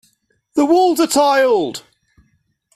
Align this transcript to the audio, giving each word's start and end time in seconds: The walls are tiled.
The 0.55 0.65
walls 0.65 0.99
are 0.99 1.05
tiled. 1.05 1.83